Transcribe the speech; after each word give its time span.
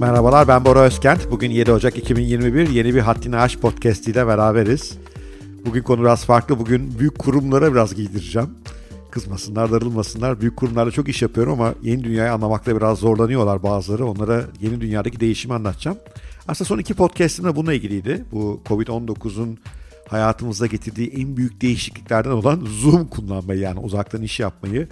Merhabalar 0.00 0.48
ben 0.48 0.64
Bora 0.64 0.80
Özkent. 0.80 1.30
Bugün 1.30 1.50
7 1.50 1.72
Ocak 1.72 1.98
2021 1.98 2.68
yeni 2.68 2.94
bir 2.94 3.00
Haddini 3.00 3.36
Aş 3.36 3.56
podcast 3.56 4.08
ile 4.08 4.26
beraberiz. 4.26 4.98
Bugün 5.66 5.82
konu 5.82 6.00
biraz 6.00 6.24
farklı. 6.24 6.58
Bugün 6.58 6.98
büyük 6.98 7.18
kurumlara 7.18 7.72
biraz 7.72 7.94
giydireceğim. 7.94 8.48
Kızmasınlar, 9.10 9.72
darılmasınlar. 9.72 10.40
Büyük 10.40 10.56
kurumlarla 10.56 10.90
çok 10.90 11.08
iş 11.08 11.22
yapıyorum 11.22 11.52
ama 11.52 11.74
yeni 11.82 12.04
dünyayı 12.04 12.32
anlamakta 12.32 12.76
biraz 12.76 12.98
zorlanıyorlar 12.98 13.62
bazıları. 13.62 14.06
Onlara 14.06 14.44
yeni 14.60 14.80
dünyadaki 14.80 15.20
değişimi 15.20 15.54
anlatacağım. 15.54 15.98
Aslında 16.48 16.68
son 16.68 16.78
iki 16.78 16.94
podcastim 16.94 17.44
de 17.44 17.56
bununla 17.56 17.72
ilgiliydi. 17.72 18.24
Bu 18.32 18.60
Covid-19'un 18.66 19.58
hayatımıza 20.08 20.66
getirdiği 20.66 21.08
en 21.08 21.36
büyük 21.36 21.60
değişikliklerden 21.60 22.30
olan 22.30 22.66
Zoom 22.80 23.06
kullanmayı 23.06 23.60
yani 23.60 23.80
uzaktan 23.80 24.22
iş 24.22 24.40
yapmayı 24.40 24.88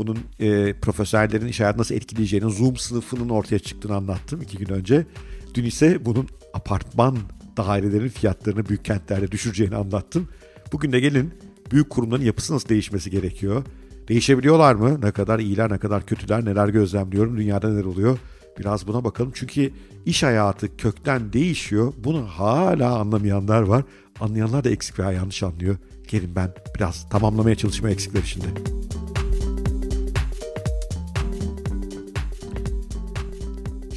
bunun 0.00 0.18
e, 0.40 0.72
profesyonellerin 0.72 1.46
iş 1.46 1.60
hayatını 1.60 1.80
nasıl 1.80 1.94
etkileyeceğini, 1.94 2.50
Zoom 2.50 2.76
sınıfının 2.76 3.28
ortaya 3.28 3.58
çıktığını 3.58 3.94
anlattım 3.96 4.42
iki 4.42 4.58
gün 4.58 4.74
önce. 4.74 5.06
Dün 5.54 5.64
ise 5.64 6.04
bunun 6.04 6.28
apartman 6.54 7.16
dairelerin 7.56 8.08
fiyatlarını 8.08 8.68
büyük 8.68 8.84
kentlerde 8.84 9.32
düşüreceğini 9.32 9.76
anlattım. 9.76 10.28
Bugün 10.72 10.92
de 10.92 11.00
gelin 11.00 11.34
büyük 11.70 11.90
kurumların 11.90 12.22
yapısı 12.22 12.54
nasıl 12.54 12.68
değişmesi 12.68 13.10
gerekiyor? 13.10 13.64
Değişebiliyorlar 14.08 14.74
mı? 14.74 15.00
Ne 15.02 15.10
kadar 15.10 15.38
iyiler, 15.38 15.72
ne 15.72 15.78
kadar 15.78 16.06
kötüler, 16.06 16.44
neler 16.44 16.68
gözlemliyorum, 16.68 17.36
dünyada 17.36 17.68
neler 17.68 17.84
oluyor? 17.84 18.18
Biraz 18.58 18.86
buna 18.86 19.04
bakalım. 19.04 19.32
Çünkü 19.34 19.72
iş 20.06 20.22
hayatı 20.22 20.76
kökten 20.76 21.32
değişiyor. 21.32 21.92
Bunu 22.04 22.26
hala 22.26 22.98
anlamayanlar 22.98 23.62
var. 23.62 23.84
Anlayanlar 24.20 24.64
da 24.64 24.70
eksik 24.70 24.98
veya 24.98 25.12
yanlış 25.12 25.42
anlıyor. 25.42 25.76
Gelin 26.08 26.36
ben 26.36 26.50
biraz 26.76 27.08
tamamlamaya 27.08 27.54
çalışmaya 27.54 27.90
eksikler 27.90 28.22
şimdi. 28.24 28.46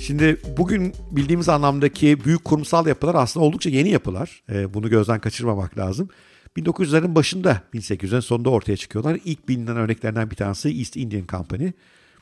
Şimdi 0.04 0.38
bugün 0.58 0.94
bildiğimiz 1.12 1.50
anlamdaki 1.50 2.26
büyük 2.26 2.44
kurumsal 2.44 2.88
yapılar 2.88 3.16
aslında 3.16 3.46
oldukça 3.46 3.70
yeni 3.70 3.90
yapılar. 3.90 4.44
E, 4.50 4.74
bunu 4.74 4.90
gözden 4.90 5.20
kaçırmamak 5.20 5.78
lazım. 5.78 6.10
1900'lerin 6.58 7.16
başında 7.16 7.62
1800'lerin 7.74 8.22
sonunda 8.22 8.50
ortaya 8.50 8.78
çıkıyorlar. 8.78 9.20
İlk 9.26 9.50
bilinen 9.50 9.78
örneklerinden 9.78 10.32
bir 10.32 10.36
tanesi 10.36 10.70
East 10.70 10.98
Indian 10.98 11.28
Company. 11.28 11.68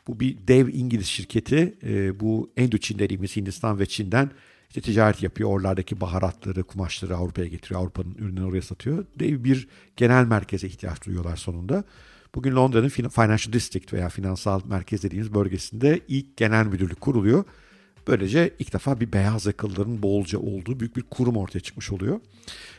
Bu 0.07 0.19
bir 0.19 0.47
dev 0.47 0.67
İngiliz 0.67 1.07
şirketi. 1.07 1.77
E, 1.83 2.19
bu 2.19 2.51
Endoçin 2.57 2.99
dediğimiz 2.99 3.35
Hindistan 3.35 3.79
ve 3.79 3.85
Çin'den 3.85 4.31
işte 4.69 4.81
ticaret 4.81 5.23
yapıyor. 5.23 5.49
Oralardaki 5.49 6.01
baharatları, 6.01 6.63
kumaşları 6.63 7.15
Avrupa'ya 7.17 7.47
getiriyor. 7.47 7.81
Avrupa'nın 7.81 8.15
ürünlerini 8.15 8.47
oraya 8.47 8.61
satıyor. 8.61 9.05
Dev 9.19 9.43
bir 9.43 9.67
genel 9.95 10.25
merkeze 10.25 10.67
ihtiyaç 10.67 11.05
duyuyorlar 11.05 11.35
sonunda. 11.35 11.83
Bugün 12.35 12.55
Londra'nın 12.55 12.89
Financial 12.89 13.53
District 13.53 13.93
veya 13.93 14.09
finansal 14.09 14.61
merkez 14.65 15.03
dediğimiz 15.03 15.33
bölgesinde 15.33 15.99
ilk 16.07 16.37
genel 16.37 16.65
müdürlük 16.65 17.01
kuruluyor. 17.01 17.43
Böylece 18.07 18.53
ilk 18.59 18.73
defa 18.73 18.99
bir 18.99 19.13
beyaz 19.13 19.45
yakalıların 19.45 20.03
bolca 20.03 20.39
olduğu 20.39 20.79
büyük 20.79 20.97
bir 20.97 21.01
kurum 21.01 21.37
ortaya 21.37 21.59
çıkmış 21.59 21.91
oluyor. 21.91 22.19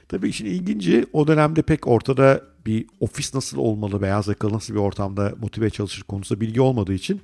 Tabii 0.09 0.29
işin 0.29 0.47
ilginci 0.47 1.07
o 1.13 1.27
dönemde 1.27 1.63
pek 1.63 1.89
ortada 1.89 2.43
bir 2.67 2.87
ofis 3.01 3.35
nasıl 3.35 3.59
olmalı, 3.59 4.03
beyaz 4.03 4.29
yakalı 4.29 4.53
nasıl 4.53 4.75
bir 4.75 4.79
ortamda 4.79 5.35
motive 5.41 5.71
çalışır 5.71 6.03
konusunda 6.03 6.41
bilgi 6.41 6.61
olmadığı 6.61 6.95
için 6.95 7.21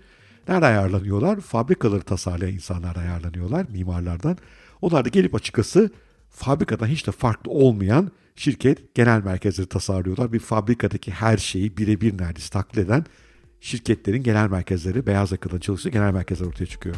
nerede 0.49 0.67
ayarlanıyorlar? 0.67 1.41
Fabrikaları 1.41 2.03
tasarlayan 2.03 2.55
insanlar 2.55 2.97
ayarlanıyorlar 2.97 3.67
mimarlardan. 3.73 4.39
Onlar 4.83 5.05
da 5.05 5.09
gelip 5.09 5.35
açıkçası 5.35 5.91
fabrikadan 6.31 6.87
hiç 6.87 7.07
de 7.07 7.11
farklı 7.11 7.51
olmayan 7.51 8.11
şirket 8.37 8.95
genel 8.95 9.25
merkezleri 9.25 9.67
tasarlıyorlar. 9.67 10.33
Bir 10.33 10.39
fabrikadaki 10.39 11.11
her 11.11 11.37
şeyi 11.37 11.77
birebir 11.77 12.19
neredeyse 12.19 12.51
taklit 12.51 12.79
eden 12.79 13.05
şirketlerin 13.61 14.23
genel 14.23 14.51
merkezleri, 14.51 15.07
beyaz 15.07 15.33
yakalı 15.33 15.61
çalıştığı 15.61 15.89
genel 15.89 16.13
merkezler 16.13 16.47
ortaya 16.47 16.67
çıkıyor. 16.67 16.97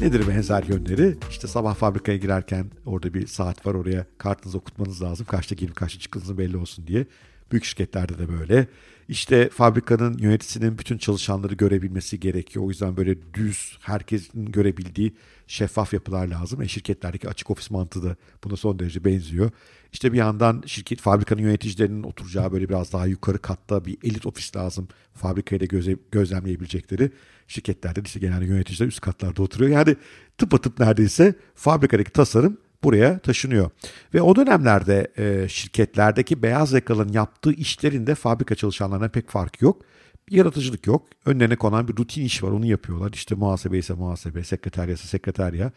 Nedir 0.00 0.28
benzer 0.28 0.62
yönleri? 0.62 1.16
İşte 1.30 1.48
sabah 1.48 1.74
fabrikaya 1.74 2.18
girerken 2.18 2.66
orada 2.86 3.14
bir 3.14 3.26
saat 3.26 3.66
var 3.66 3.74
oraya 3.74 4.06
kartınızı 4.18 4.58
okutmanız 4.58 5.02
lazım. 5.02 5.26
Kaçta 5.26 5.54
girip 5.54 5.76
kaçta 5.76 6.00
çıktığınızı 6.00 6.38
belli 6.38 6.56
olsun 6.56 6.86
diye. 6.86 7.06
Büyük 7.52 7.64
şirketlerde 7.64 8.18
de 8.18 8.28
böyle. 8.28 8.66
İşte 9.08 9.48
fabrikanın 9.48 10.18
yöneticisinin 10.18 10.78
bütün 10.78 10.98
çalışanları 10.98 11.54
görebilmesi 11.54 12.20
gerekiyor. 12.20 12.64
O 12.64 12.68
yüzden 12.68 12.96
böyle 12.96 13.34
düz, 13.34 13.78
herkesin 13.80 14.44
görebildiği 14.52 15.14
şeffaf 15.46 15.92
yapılar 15.92 16.26
lazım. 16.26 16.62
E 16.62 16.68
şirketlerdeki 16.68 17.28
açık 17.28 17.50
ofis 17.50 17.70
mantığı 17.70 18.02
da 18.02 18.16
buna 18.44 18.56
son 18.56 18.78
derece 18.78 19.04
benziyor. 19.04 19.50
İşte 19.92 20.12
bir 20.12 20.18
yandan 20.18 20.62
şirket 20.66 21.00
fabrikanın 21.00 21.42
yöneticilerinin 21.42 22.02
oturacağı 22.02 22.52
böyle 22.52 22.68
biraz 22.68 22.92
daha 22.92 23.06
yukarı 23.06 23.38
katta 23.38 23.84
bir 23.84 23.98
elit 24.02 24.26
ofis 24.26 24.56
lazım. 24.56 24.88
Fabrikayı 25.14 25.60
da 25.60 25.64
göze, 25.64 25.96
gözlemleyebilecekleri. 26.12 27.10
Şirketlerde 27.48 28.02
işte 28.04 28.20
genelde 28.20 28.44
yöneticiler 28.44 28.88
üst 28.88 29.00
katlarda 29.00 29.42
oturuyor. 29.42 29.70
Yani 29.70 29.96
tıpatıp 30.38 30.80
neredeyse 30.80 31.34
fabrikadaki 31.54 32.10
tasarım 32.10 32.58
buraya 32.84 33.18
taşınıyor. 33.18 33.70
Ve 34.14 34.22
o 34.22 34.36
dönemlerde 34.36 35.12
e, 35.18 35.48
şirketlerdeki 35.48 36.42
beyaz 36.42 36.72
yakalının 36.72 37.12
yaptığı 37.12 37.52
işlerinde 37.52 38.14
fabrika 38.14 38.54
çalışanlarına 38.54 39.08
pek 39.08 39.30
fark 39.30 39.62
yok. 39.62 39.82
Bir 40.28 40.36
yaratıcılık 40.36 40.86
yok. 40.86 41.06
Önlerine 41.26 41.56
konan 41.56 41.88
bir 41.88 41.96
rutin 41.96 42.24
iş 42.24 42.42
var 42.42 42.50
onu 42.50 42.66
yapıyorlar. 42.66 43.12
İşte 43.12 43.34
muhasebe 43.34 43.78
ise 43.78 43.94
muhasebe, 43.94 44.44
sekreterya 44.44 44.94
ise 44.94 45.08
sekreterya. 45.08 45.72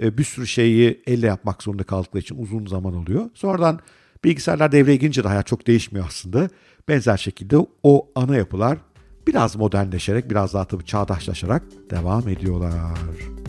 E, 0.00 0.18
bir 0.18 0.24
sürü 0.24 0.46
şeyi 0.46 1.02
elle 1.06 1.26
yapmak 1.26 1.62
zorunda 1.62 1.84
kaldıkları 1.84 2.22
için 2.22 2.42
uzun 2.42 2.66
zaman 2.66 2.94
oluyor. 2.94 3.30
Sonradan 3.34 3.80
bilgisayarlar 4.24 4.72
devreye 4.72 4.96
girince 4.96 5.24
de 5.24 5.28
hayat 5.28 5.46
çok 5.46 5.66
değişmiyor 5.66 6.06
aslında. 6.06 6.48
Benzer 6.88 7.16
şekilde 7.16 7.56
o 7.82 8.10
ana 8.14 8.36
yapılar 8.36 8.78
biraz 9.26 9.56
modernleşerek, 9.56 10.30
biraz 10.30 10.54
daha 10.54 10.64
tabii 10.64 10.84
çağdaşlaşarak 10.84 11.62
devam 11.90 12.28
ediyorlar. 12.28 13.39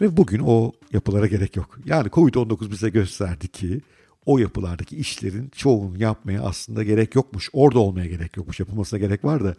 Ve 0.00 0.16
bugün 0.16 0.42
o 0.46 0.72
yapılara 0.92 1.26
gerek 1.26 1.56
yok. 1.56 1.78
Yani 1.84 2.08
Covid-19 2.08 2.70
bize 2.70 2.88
gösterdi 2.90 3.48
ki 3.48 3.80
o 4.26 4.38
yapılardaki 4.38 4.96
işlerin 4.96 5.48
çoğunu 5.48 6.02
yapmaya 6.02 6.42
aslında 6.42 6.82
gerek 6.82 7.14
yokmuş. 7.14 7.48
Orada 7.52 7.78
olmaya 7.78 8.06
gerek 8.06 8.36
yokmuş. 8.36 8.60
Yapılmasına 8.60 8.98
gerek 8.98 9.24
var 9.24 9.44
da 9.44 9.54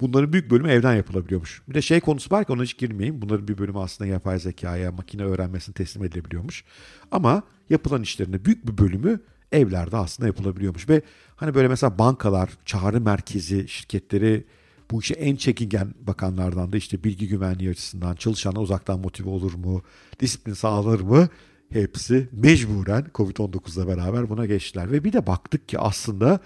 bunların 0.00 0.32
büyük 0.32 0.50
bölümü 0.50 0.70
evden 0.70 0.94
yapılabiliyormuş. 0.94 1.62
Bir 1.68 1.74
de 1.74 1.82
şey 1.82 2.00
konusu 2.00 2.34
var 2.34 2.44
ki 2.44 2.52
ona 2.52 2.62
hiç 2.62 2.78
girmeyeyim. 2.78 3.22
Bunların 3.22 3.48
bir 3.48 3.58
bölümü 3.58 3.78
aslında 3.78 4.10
yapay 4.10 4.38
zekaya, 4.38 4.92
makine 4.92 5.22
öğrenmesini 5.22 5.74
teslim 5.74 6.04
edilebiliyormuş. 6.04 6.64
Ama 7.10 7.42
yapılan 7.70 8.02
işlerin 8.02 8.44
büyük 8.44 8.66
bir 8.66 8.78
bölümü 8.78 9.20
evlerde 9.52 9.96
aslında 9.96 10.26
yapılabiliyormuş. 10.26 10.88
Ve 10.88 11.02
hani 11.36 11.54
böyle 11.54 11.68
mesela 11.68 11.98
bankalar, 11.98 12.50
çağrı 12.64 13.00
merkezi 13.00 13.68
şirketleri 13.68 14.44
bu 14.92 15.00
işe 15.00 15.14
en 15.14 15.36
çekingen 15.36 15.94
bakanlardan 16.00 16.72
da 16.72 16.76
işte 16.76 17.04
bilgi 17.04 17.28
güvenliği 17.28 17.70
açısından 17.70 18.14
çalışanlar 18.14 18.60
uzaktan 18.60 19.00
motive 19.00 19.28
olur 19.28 19.54
mu, 19.54 19.82
disiplin 20.20 20.54
sağlar 20.54 21.00
mı? 21.00 21.28
Hepsi 21.70 22.28
mecburen 22.32 23.06
Covid-19'la 23.14 23.88
beraber 23.88 24.30
buna 24.30 24.46
geçtiler. 24.46 24.92
Ve 24.92 25.04
bir 25.04 25.12
de 25.12 25.26
baktık 25.26 25.68
ki 25.68 25.78
aslında 25.78 26.40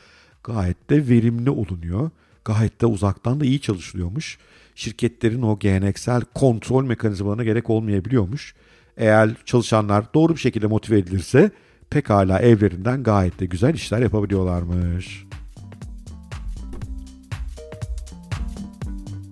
gayet 0.44 0.90
de 0.90 1.08
verimli 1.08 1.50
olunuyor. 1.50 2.10
Gayet 2.44 2.80
de 2.80 2.86
uzaktan 2.86 3.40
da 3.40 3.44
iyi 3.44 3.60
çalışılıyormuş. 3.60 4.38
Şirketlerin 4.74 5.42
o 5.42 5.58
geleneksel 5.58 6.22
kontrol 6.34 6.84
mekanizmalarına 6.84 7.44
gerek 7.44 7.70
olmayabiliyormuş. 7.70 8.54
Eğer 8.96 9.30
çalışanlar 9.44 10.14
doğru 10.14 10.34
bir 10.34 10.40
şekilde 10.40 10.66
motive 10.66 10.98
edilirse 10.98 11.50
pekala 11.90 12.38
evlerinden 12.38 13.02
gayet 13.02 13.40
de 13.40 13.46
güzel 13.46 13.74
işler 13.74 14.00
yapabiliyorlarmış. 14.00 15.26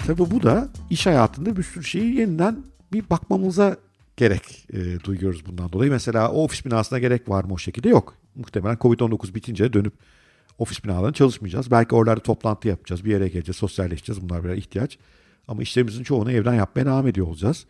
Tabii 0.07 0.31
bu 0.31 0.43
da 0.43 0.69
iş 0.91 1.07
hayatında 1.07 1.57
bir 1.57 1.63
sürü 1.63 1.85
şeyi 1.85 2.15
yeniden 2.15 2.65
bir 2.93 3.11
bakmamıza 3.11 3.77
gerek 4.17 4.67
e, 4.73 5.01
duyuyoruz 5.05 5.47
bundan 5.47 5.73
dolayı. 5.73 5.91
Mesela 5.91 6.31
o 6.31 6.45
ofis 6.45 6.67
binasına 6.67 6.99
gerek 6.99 7.29
var 7.29 7.45
mı 7.45 7.55
o 7.55 7.59
şekilde? 7.59 7.89
Yok. 7.89 8.15
Muhtemelen 8.35 8.77
Covid-19 8.77 9.35
bitince 9.35 9.73
dönüp 9.73 9.93
ofis 10.59 10.85
binalarına 10.85 11.13
çalışmayacağız. 11.13 11.71
Belki 11.71 11.95
oralarda 11.95 12.21
toplantı 12.21 12.69
yapacağız, 12.69 13.05
bir 13.05 13.11
yere 13.11 13.29
geleceğiz, 13.29 13.57
sosyalleşeceğiz. 13.57 14.23
Bunlar 14.23 14.45
bir 14.45 14.51
ihtiyaç. 14.51 14.99
Ama 15.49 15.63
işlerimizin 15.63 16.03
çoğunu 16.03 16.33
evden 16.33 16.55
yapmaya 16.55 16.87
devam 16.87 17.07
ediyor 17.07 17.27
olacağız. 17.27 17.67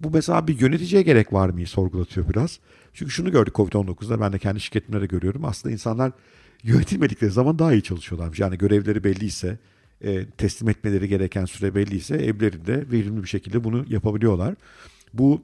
Bu 0.00 0.10
mesela 0.10 0.48
bir 0.48 0.60
yöneticiye 0.60 1.02
gerek 1.02 1.32
var 1.32 1.48
mı 1.48 1.66
sorgulatıyor 1.66 2.28
biraz. 2.28 2.58
Çünkü 2.94 3.12
şunu 3.12 3.30
gördük 3.32 3.54
Covid-19'da 3.54 4.20
ben 4.20 4.32
de 4.32 4.38
kendi 4.38 4.60
şirketimde 4.60 5.00
de 5.00 5.06
görüyorum. 5.06 5.44
Aslında 5.44 5.72
insanlar 5.72 6.12
yönetilmedikleri 6.62 7.30
zaman 7.30 7.58
daha 7.58 7.72
iyi 7.72 7.82
çalışıyorlarmış. 7.82 8.38
Yani 8.38 8.58
görevleri 8.58 9.04
belliyse, 9.04 9.58
e, 10.04 10.26
teslim 10.26 10.68
etmeleri 10.68 11.08
gereken 11.08 11.44
süre 11.44 11.74
belliyse 11.74 12.16
evlerinde 12.16 12.90
verimli 12.90 13.22
bir 13.22 13.28
şekilde 13.28 13.64
bunu 13.64 13.84
yapabiliyorlar. 13.88 14.54
Bu 15.14 15.42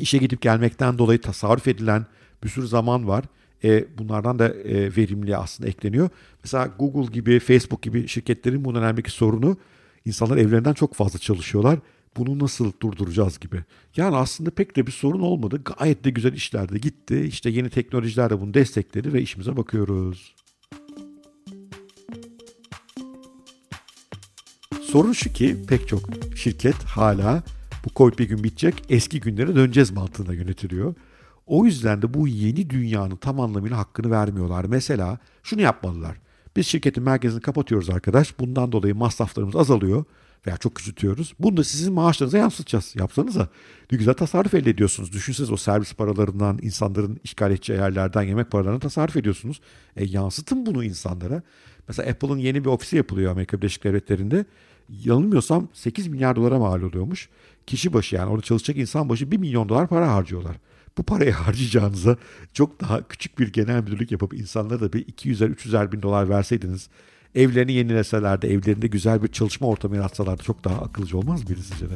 işe 0.00 0.18
gidip 0.18 0.42
gelmekten 0.42 0.98
dolayı 0.98 1.20
tasarruf 1.20 1.68
edilen 1.68 2.06
bir 2.44 2.48
sürü 2.48 2.66
zaman 2.66 3.08
var. 3.08 3.24
E, 3.64 3.98
bunlardan 3.98 4.38
da 4.38 4.48
e, 4.48 4.96
verimli 4.96 5.36
aslında 5.36 5.68
ekleniyor. 5.68 6.08
Mesela 6.44 6.70
Google 6.78 7.12
gibi, 7.12 7.40
Facebook 7.40 7.82
gibi 7.82 8.08
şirketlerin 8.08 8.64
bu 8.64 8.74
dönemdeki 8.74 9.10
sorunu 9.10 9.56
insanlar 10.04 10.36
evlerinden 10.36 10.72
çok 10.72 10.94
fazla 10.94 11.18
çalışıyorlar. 11.18 11.78
Bunu 12.16 12.38
nasıl 12.38 12.72
durduracağız 12.82 13.38
gibi. 13.40 13.64
Yani 13.96 14.16
aslında 14.16 14.50
pek 14.50 14.76
de 14.76 14.86
bir 14.86 14.92
sorun 14.92 15.20
olmadı. 15.20 15.62
Gayet 15.64 16.04
de 16.04 16.10
güzel 16.10 16.32
işler 16.32 16.68
de 16.68 16.78
gitti. 16.78 17.20
İşte 17.20 17.50
yeni 17.50 17.70
teknolojiler 17.70 18.30
de 18.30 18.40
bunu 18.40 18.54
destekledi 18.54 19.12
ve 19.12 19.22
işimize 19.22 19.56
bakıyoruz. 19.56 20.34
Sorun 24.96 25.12
şu 25.12 25.32
ki 25.32 25.56
pek 25.68 25.88
çok 25.88 26.00
şirket 26.36 26.84
hala 26.84 27.42
bu 27.84 27.88
Covid 27.96 28.18
bir 28.18 28.28
gün 28.28 28.44
bitecek 28.44 28.82
eski 28.88 29.20
günlere 29.20 29.54
döneceğiz 29.54 29.90
mantığında 29.90 30.34
yönetiliyor. 30.34 30.94
O 31.46 31.64
yüzden 31.64 32.02
de 32.02 32.14
bu 32.14 32.28
yeni 32.28 32.70
dünyanın 32.70 33.16
tam 33.16 33.40
anlamıyla 33.40 33.78
hakkını 33.78 34.10
vermiyorlar. 34.10 34.64
Mesela 34.64 35.18
şunu 35.42 35.60
yapmalılar. 35.60 36.16
Biz 36.56 36.66
şirketin 36.66 37.02
merkezini 37.02 37.40
kapatıyoruz 37.40 37.90
arkadaş. 37.90 38.38
Bundan 38.38 38.72
dolayı 38.72 38.94
masraflarımız 38.94 39.56
azalıyor 39.56 40.04
veya 40.46 40.56
çok 40.56 40.74
küçültüyoruz. 40.74 41.34
Bunu 41.38 41.56
da 41.56 41.64
sizin 41.64 41.92
maaşlarınıza 41.92 42.38
yansıtacağız. 42.38 42.94
Yapsanıza. 42.98 43.48
Ne 43.92 43.98
güzel 43.98 44.14
tasarruf 44.14 44.54
elde 44.54 44.70
ediyorsunuz. 44.70 45.12
Düşünsenize 45.12 45.52
o 45.52 45.56
servis 45.56 45.94
paralarından, 45.94 46.58
insanların 46.62 47.20
işgal 47.24 47.50
edeceği 47.50 47.78
yerlerden 47.78 48.22
yemek 48.22 48.50
paralarını 48.50 48.80
tasarruf 48.80 49.16
ediyorsunuz. 49.16 49.60
E, 49.96 50.04
yansıtın 50.04 50.66
bunu 50.66 50.84
insanlara. 50.84 51.42
Mesela 51.88 52.10
Apple'ın 52.10 52.38
yeni 52.38 52.64
bir 52.64 52.70
ofisi 52.70 52.96
yapılıyor 52.96 53.32
Amerika 53.32 53.58
Birleşik 53.58 53.84
Devletleri'nde. 53.84 54.44
Yanılmıyorsam 54.88 55.68
8 55.72 56.08
milyar 56.08 56.36
dolara 56.36 56.58
mal 56.58 56.82
oluyormuş. 56.82 57.28
Kişi 57.66 57.92
başı 57.92 58.16
yani 58.16 58.30
orada 58.30 58.42
çalışacak 58.42 58.76
insan 58.76 59.08
başı 59.08 59.30
1 59.30 59.36
milyon 59.36 59.68
dolar 59.68 59.88
para 59.88 60.14
harcıyorlar. 60.14 60.56
Bu 60.98 61.02
parayı 61.02 61.32
harcayacağınıza 61.32 62.16
çok 62.52 62.80
daha 62.80 63.08
küçük 63.08 63.38
bir 63.38 63.52
genel 63.52 63.80
müdürlük 63.80 64.12
yapıp 64.12 64.34
insanlara 64.34 64.80
da 64.80 64.92
bir 64.92 65.04
200'er 65.04 65.54
300'er 65.54 65.92
bin 65.92 66.02
dolar 66.02 66.28
verseydiniz 66.28 66.88
evlerini 67.34 67.72
yenileseler 67.72 68.42
de 68.42 68.52
evlerinde 68.52 68.86
güzel 68.86 69.22
bir 69.22 69.28
çalışma 69.28 69.66
ortamı 69.66 69.96
yaratsalar 69.96 70.38
da 70.38 70.42
çok 70.42 70.64
daha 70.64 70.80
akılcı 70.80 71.18
olmaz 71.18 71.44
mıydı 71.44 71.60
sizce 71.62 71.90
de? 71.90 71.94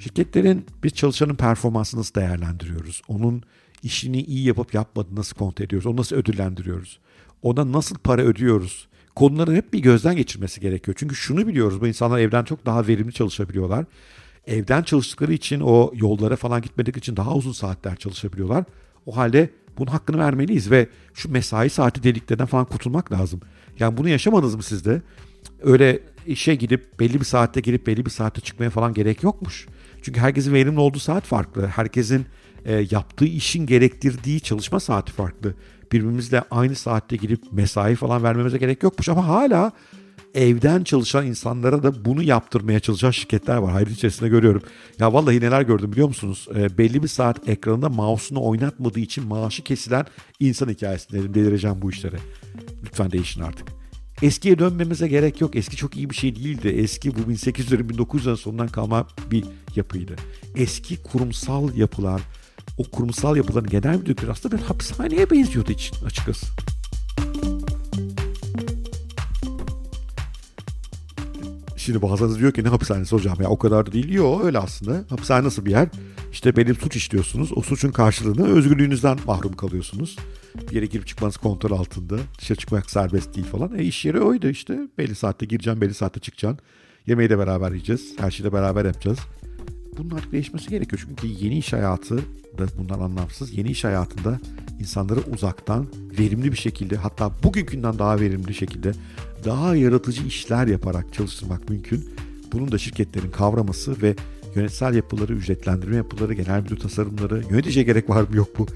Şirketlerin 0.00 0.66
bir 0.84 0.90
çalışanın 0.90 1.34
performansını 1.34 2.00
nasıl 2.00 2.14
değerlendiriyoruz? 2.14 3.02
Onun 3.08 3.42
işini 3.82 4.22
iyi 4.22 4.46
yapıp 4.46 4.74
yapmadığını 4.74 5.18
nasıl 5.18 5.36
kontrol 5.36 5.64
ediyoruz? 5.64 5.86
Onu 5.86 5.96
nasıl 5.96 6.16
ödüllendiriyoruz? 6.16 6.98
Ona 7.42 7.72
nasıl 7.72 7.96
para 7.96 8.22
ödüyoruz? 8.22 8.88
Konuları 9.14 9.54
hep 9.54 9.72
bir 9.72 9.78
gözden 9.78 10.16
geçirmesi 10.16 10.60
gerekiyor. 10.60 10.94
Çünkü 10.98 11.14
şunu 11.14 11.46
biliyoruz 11.46 11.80
bu 11.80 11.86
insanlar 11.86 12.18
evden 12.18 12.44
çok 12.44 12.66
daha 12.66 12.86
verimli 12.86 13.12
çalışabiliyorlar. 13.12 13.84
Evden 14.46 14.82
çalıştıkları 14.82 15.32
için 15.32 15.60
o 15.60 15.92
yollara 15.94 16.36
falan 16.36 16.62
gitmedikleri 16.62 16.98
için 16.98 17.16
daha 17.16 17.34
uzun 17.34 17.52
saatler 17.52 17.96
çalışabiliyorlar. 17.96 18.64
O 19.06 19.16
halde 19.16 19.50
bunun 19.78 19.90
hakkını 19.90 20.18
vermeliyiz 20.18 20.70
ve 20.70 20.88
şu 21.14 21.30
mesai 21.30 21.70
saati 21.70 22.02
deliklerinden 22.02 22.46
falan 22.46 22.64
kurtulmak 22.64 23.12
lazım. 23.12 23.40
Yani 23.78 23.96
bunu 23.96 24.08
yaşamadınız 24.08 24.54
mı 24.54 24.62
sizde? 24.62 25.02
Öyle 25.62 26.00
işe 26.26 26.54
gidip 26.54 27.00
belli 27.00 27.20
bir 27.20 27.24
saatte 27.24 27.60
girip 27.60 27.86
belli 27.86 28.06
bir 28.06 28.10
saatte 28.10 28.40
çıkmaya 28.40 28.70
falan 28.70 28.94
gerek 28.94 29.22
yokmuş. 29.22 29.66
Çünkü 30.02 30.20
herkesin 30.20 30.54
verimli 30.54 30.80
olduğu 30.80 30.98
saat 30.98 31.24
farklı. 31.24 31.66
Herkesin 31.66 32.26
e, 32.64 32.86
yaptığı 32.90 33.24
işin 33.24 33.66
gerektirdiği 33.66 34.40
çalışma 34.40 34.80
saati 34.80 35.12
farklı. 35.12 35.54
Birbirimizle 35.92 36.42
aynı 36.50 36.74
saatte 36.74 37.16
gidip 37.16 37.40
mesai 37.52 37.94
falan 37.94 38.22
vermemize 38.22 38.58
gerek 38.58 38.82
yokmuş 38.82 39.08
ama 39.08 39.28
hala 39.28 39.72
evden 40.34 40.84
çalışan 40.84 41.26
insanlara 41.26 41.82
da 41.82 42.04
bunu 42.04 42.22
yaptırmaya 42.22 42.80
çalışan 42.80 43.10
şirketler 43.10 43.56
var. 43.56 43.72
Hayır 43.72 43.86
içerisinde 43.86 44.28
görüyorum. 44.28 44.62
Ya 44.98 45.12
vallahi 45.12 45.40
neler 45.40 45.62
gördüm 45.62 45.92
biliyor 45.92 46.08
musunuz? 46.08 46.48
E, 46.54 46.78
belli 46.78 47.02
bir 47.02 47.08
saat 47.08 47.48
ekranında 47.48 47.88
mouse'unu 47.88 48.44
oynatmadığı 48.44 49.00
için 49.00 49.26
maaşı 49.26 49.62
kesilen 49.62 50.06
insan 50.40 50.68
hikayesi 50.68 51.12
dedim. 51.12 51.34
Delireceğim 51.34 51.82
bu 51.82 51.90
işlere. 51.90 52.16
Lütfen 52.84 53.10
değişin 53.10 53.40
artık. 53.40 53.81
Eskiye 54.22 54.58
dönmemize 54.58 55.08
gerek 55.08 55.40
yok. 55.40 55.56
Eski 55.56 55.76
çok 55.76 55.96
iyi 55.96 56.10
bir 56.10 56.14
şey 56.14 56.36
değildi. 56.36 56.68
Eski 56.68 57.14
bu 57.14 57.20
1800'lerin 57.20 57.88
1900'lerin 57.88 58.36
sonundan 58.36 58.68
kalma 58.68 59.06
bir 59.30 59.44
yapıydı. 59.76 60.16
Eski 60.56 61.02
kurumsal 61.02 61.76
yapılar, 61.76 62.22
o 62.78 62.82
kurumsal 62.84 63.36
yapıların 63.36 63.70
genel 63.70 63.96
müdürlükleri 63.96 64.30
aslında 64.30 64.56
bir 64.56 64.62
hapishaneye 64.62 65.30
benziyordu 65.30 65.72
için 65.72 66.04
açıkçası. 66.06 66.46
Şimdi 71.82 72.02
bazılarınız 72.02 72.38
diyor 72.38 72.52
ki 72.52 72.64
ne 72.64 72.68
hapishanesi 72.68 73.16
hocam 73.16 73.36
ya 73.40 73.48
o 73.48 73.58
kadar 73.58 73.86
da 73.86 73.92
değil. 73.92 74.12
Yok 74.12 74.44
öyle 74.44 74.58
aslında. 74.58 75.04
Hapishane 75.08 75.44
nasıl 75.44 75.64
bir 75.64 75.70
yer? 75.70 75.88
İşte 76.32 76.56
belli 76.56 76.74
suç 76.74 76.96
işliyorsunuz. 76.96 77.52
O 77.56 77.62
suçun 77.62 77.92
karşılığını 77.92 78.48
özgürlüğünüzden 78.48 79.18
mahrum 79.26 79.52
kalıyorsunuz. 79.52 80.16
Bir 80.70 80.76
yere 80.76 80.86
girip 80.86 81.06
çıkmanız 81.06 81.36
kontrol 81.36 81.78
altında. 81.78 82.18
Dışarı 82.38 82.58
çıkmak 82.58 82.90
serbest 82.90 83.36
değil 83.36 83.46
falan. 83.46 83.78
E 83.78 83.84
iş 83.84 84.04
yeri 84.04 84.20
oydu 84.20 84.48
işte. 84.48 84.78
Belli 84.98 85.14
saatte 85.14 85.46
gireceğim, 85.46 85.80
belli 85.80 85.94
saatte 85.94 86.20
çıkacaksın. 86.20 86.58
Yemeği 87.06 87.30
de 87.30 87.38
beraber 87.38 87.70
yiyeceğiz. 87.70 88.12
Her 88.18 88.30
şeyi 88.30 88.44
de 88.44 88.52
beraber 88.52 88.84
yapacağız. 88.84 89.18
Bunun 89.98 90.10
artık 90.10 90.32
değişmesi 90.32 90.70
gerekiyor. 90.70 91.02
Çünkü 91.06 91.44
yeni 91.44 91.58
iş 91.58 91.72
hayatı 91.72 92.18
da 92.58 92.66
bundan 92.78 93.00
anlamsız. 93.00 93.58
Yeni 93.58 93.68
iş 93.68 93.84
hayatında 93.84 94.40
insanları 94.80 95.20
uzaktan 95.34 95.86
verimli 96.18 96.52
bir 96.52 96.56
şekilde 96.56 96.96
hatta 96.96 97.32
bugünkünden 97.42 97.98
daha 97.98 98.20
verimli 98.20 98.54
şekilde 98.54 98.92
daha 99.44 99.76
yaratıcı 99.76 100.26
işler 100.26 100.66
yaparak 100.66 101.14
çalıştırmak 101.14 101.68
mümkün. 101.70 102.08
Bunun 102.52 102.72
da 102.72 102.78
şirketlerin 102.78 103.30
kavraması 103.30 104.02
ve 104.02 104.16
yönetsel 104.54 104.94
yapıları, 104.94 105.32
ücretlendirme 105.32 105.96
yapıları, 105.96 106.34
genel 106.34 106.62
müdür 106.62 106.76
tasarımları, 106.76 107.42
yöneticiye 107.50 107.84
gerek 107.84 108.10
var 108.10 108.22
mı 108.22 108.36
yok 108.36 108.58
mu? 108.58 108.66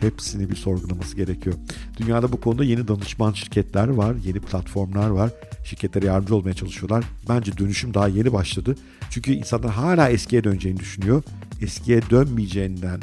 Hepsini 0.00 0.50
bir 0.50 0.56
sorgulaması 0.56 1.16
gerekiyor. 1.16 1.56
Dünyada 1.96 2.32
bu 2.32 2.40
konuda 2.40 2.64
yeni 2.64 2.88
danışman 2.88 3.32
şirketler 3.32 3.88
var, 3.88 4.14
yeni 4.24 4.40
platformlar 4.40 5.08
var. 5.08 5.30
Şirketlere 5.64 6.06
yardımcı 6.06 6.34
olmaya 6.34 6.54
çalışıyorlar. 6.54 7.04
Bence 7.28 7.58
dönüşüm 7.58 7.94
daha 7.94 8.08
yeni 8.08 8.32
başladı. 8.32 8.76
Çünkü 9.10 9.32
insanlar 9.32 9.72
hala 9.72 10.08
eskiye 10.08 10.44
döneceğini 10.44 10.80
düşünüyor. 10.80 11.22
Eskiye 11.62 12.02
dönmeyeceğinden 12.10 13.00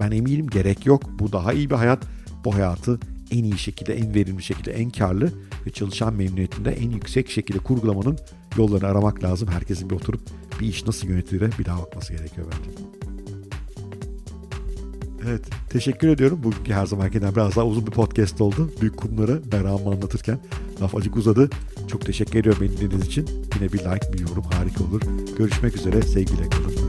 ben 0.00 0.10
eminim 0.10 0.46
gerek 0.46 0.86
yok. 0.86 1.02
Bu 1.18 1.32
daha 1.32 1.52
iyi 1.52 1.70
bir 1.70 1.74
hayat. 1.74 2.02
Bu 2.44 2.54
hayatı 2.54 3.00
en 3.30 3.44
iyi 3.44 3.58
şekilde, 3.58 3.94
en 3.94 4.14
verimli 4.14 4.42
şekilde, 4.42 4.72
en 4.72 4.90
karlı 4.90 5.32
ve 5.66 5.70
çalışan 5.70 6.14
memnuniyetinde 6.14 6.70
en 6.70 6.90
yüksek 6.90 7.30
şekilde 7.30 7.58
kurgulamanın 7.58 8.18
yollarını 8.56 8.88
aramak 8.88 9.24
lazım. 9.24 9.48
Herkesin 9.48 9.90
bir 9.90 9.94
oturup 9.94 10.20
bir 10.60 10.66
iş 10.66 10.86
nasıl 10.86 11.08
yönetilir 11.08 11.52
bir 11.58 11.64
daha 11.64 11.78
bakması 11.78 12.12
gerekiyor 12.12 12.46
bence. 12.52 13.05
Evet, 15.28 15.44
teşekkür 15.70 16.08
ediyorum. 16.08 16.40
Bugünkü 16.42 16.72
her 16.72 16.86
zamankinden 16.86 17.34
biraz 17.34 17.56
daha 17.56 17.66
uzun 17.66 17.86
bir 17.86 17.90
podcast 17.90 18.40
oldu. 18.40 18.70
Büyük 18.80 18.96
kurumları 18.96 19.42
meramı 19.52 19.90
anlatırken 19.90 20.38
laf 20.82 20.94
acık 20.94 21.16
uzadı. 21.16 21.50
Çok 21.88 22.06
teşekkür 22.06 22.38
ediyorum 22.38 22.60
beni 22.62 22.76
dinlediğiniz 22.76 23.06
için. 23.06 23.28
Yine 23.54 23.72
bir 23.72 23.78
like, 23.78 24.12
bir 24.12 24.18
yorum 24.18 24.44
harika 24.44 24.84
olur. 24.84 25.00
Görüşmek 25.38 25.76
üzere, 25.76 26.02
sevgiyle 26.02 26.48
kalın. 26.50 26.85